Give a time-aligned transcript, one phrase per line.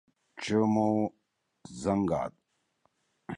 [0.41, 0.89] چمو
[1.81, 2.33] زنگ گاد۔